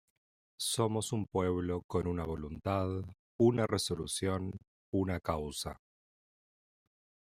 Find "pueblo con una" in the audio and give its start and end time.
1.27-2.25